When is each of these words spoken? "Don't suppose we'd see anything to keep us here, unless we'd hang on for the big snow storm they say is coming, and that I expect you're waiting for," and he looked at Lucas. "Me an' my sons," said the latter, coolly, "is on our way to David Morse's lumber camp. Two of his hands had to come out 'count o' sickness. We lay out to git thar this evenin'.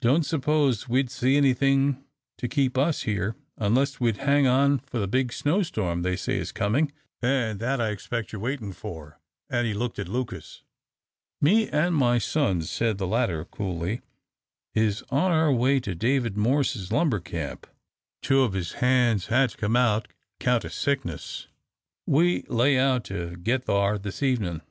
"Don't 0.00 0.24
suppose 0.24 0.88
we'd 0.88 1.10
see 1.10 1.36
anything 1.36 2.02
to 2.38 2.48
keep 2.48 2.78
us 2.78 3.02
here, 3.02 3.36
unless 3.58 4.00
we'd 4.00 4.16
hang 4.16 4.46
on 4.46 4.78
for 4.78 4.98
the 4.98 5.06
big 5.06 5.34
snow 5.34 5.62
storm 5.62 6.00
they 6.00 6.16
say 6.16 6.38
is 6.38 6.50
coming, 6.50 6.92
and 7.20 7.60
that 7.60 7.78
I 7.78 7.90
expect 7.90 8.32
you're 8.32 8.40
waiting 8.40 8.72
for," 8.72 9.20
and 9.50 9.66
he 9.66 9.74
looked 9.74 9.98
at 9.98 10.08
Lucas. 10.08 10.62
"Me 11.42 11.68
an' 11.68 11.92
my 11.92 12.16
sons," 12.16 12.70
said 12.70 12.96
the 12.96 13.06
latter, 13.06 13.44
coolly, 13.44 14.00
"is 14.74 15.04
on 15.10 15.30
our 15.30 15.52
way 15.52 15.78
to 15.80 15.94
David 15.94 16.38
Morse's 16.38 16.90
lumber 16.90 17.20
camp. 17.20 17.66
Two 18.22 18.44
of 18.44 18.54
his 18.54 18.72
hands 18.80 19.26
had 19.26 19.50
to 19.50 19.58
come 19.58 19.76
out 19.76 20.08
'count 20.40 20.64
o' 20.64 20.68
sickness. 20.68 21.48
We 22.06 22.44
lay 22.44 22.78
out 22.78 23.04
to 23.12 23.36
git 23.36 23.66
thar 23.66 23.98
this 23.98 24.22
evenin'. 24.22 24.62